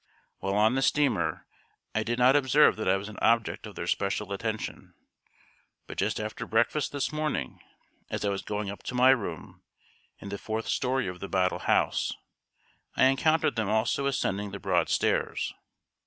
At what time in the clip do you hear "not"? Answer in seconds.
2.17-2.35